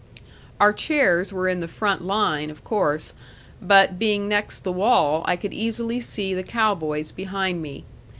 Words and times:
Our 0.59 0.73
chairs 0.73 1.31
were 1.31 1.47
in 1.47 1.59
the 1.59 1.67
front 1.67 2.01
line, 2.03 2.49
of 2.49 2.63
course; 2.63 3.13
but, 3.61 3.99
being 3.99 4.27
next 4.27 4.63
the 4.63 4.71
wall, 4.71 5.21
I 5.27 5.35
could 5.35 5.53
easily 5.53 5.99
see 5.99 6.33
the 6.33 6.41
cow 6.41 6.73
boys 6.73 7.11
behind 7.11 7.61
me. 7.61 7.83